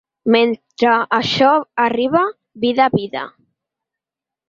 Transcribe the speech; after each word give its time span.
Mentre 0.35 0.93
això 1.17 1.51
arriba, 1.85 2.25
vida, 2.67 2.91
vida. 2.99 3.31